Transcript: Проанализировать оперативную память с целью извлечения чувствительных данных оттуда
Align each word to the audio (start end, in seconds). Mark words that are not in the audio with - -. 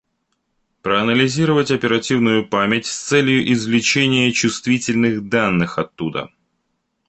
Проанализировать 0.81 1.69
оперативную 1.69 2.49
память 2.49 2.87
с 2.87 3.01
целью 3.03 3.51
извлечения 3.53 4.31
чувствительных 4.31 5.29
данных 5.29 5.77
оттуда 5.77 6.31